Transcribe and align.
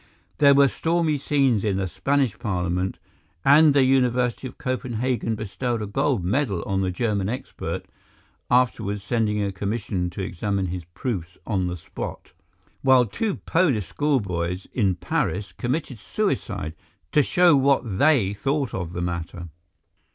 There 0.39 0.55
were 0.55 0.67
stormy 0.67 1.19
scenes 1.19 1.63
in 1.63 1.77
the 1.77 1.87
Spanish 1.87 2.39
Parliament, 2.39 2.97
and 3.45 3.71
the 3.75 3.83
University 3.83 4.47
of 4.47 4.57
Copenhagen 4.57 5.35
bestowed 5.35 5.79
a 5.79 5.85
gold 5.85 6.25
medal 6.25 6.63
on 6.65 6.81
the 6.81 6.89
German 6.89 7.29
expert 7.29 7.85
(afterwards 8.49 9.03
sending 9.03 9.43
a 9.43 9.51
commission 9.51 10.09
to 10.09 10.23
examine 10.23 10.69
his 10.69 10.85
proofs 10.95 11.37
on 11.45 11.67
the 11.67 11.77
spot), 11.77 12.31
while 12.81 13.05
two 13.05 13.35
Polish 13.45 13.87
schoolboys 13.89 14.65
in 14.73 14.95
Paris 14.95 15.51
committed 15.51 15.99
suicide 15.99 16.73
to 17.11 17.21
show 17.21 17.55
what 17.55 17.99
THEY 17.99 18.33
thought 18.33 18.73
of 18.73 18.93
the 18.93 19.01
matter. 19.03 19.49